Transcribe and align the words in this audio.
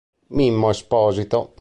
Mimmo 0.31 0.71
Esposito 0.71 1.49